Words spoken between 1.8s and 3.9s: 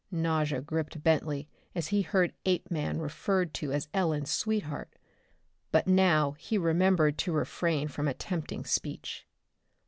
he heard Apeman referred to as